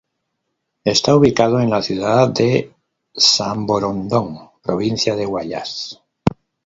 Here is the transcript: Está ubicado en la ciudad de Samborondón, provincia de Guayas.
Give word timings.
Está 0.83 1.15
ubicado 1.15 1.59
en 1.59 1.69
la 1.69 1.83
ciudad 1.83 2.29
de 2.29 2.73
Samborondón, 3.13 4.49
provincia 4.63 5.15
de 5.15 5.27
Guayas. 5.27 6.01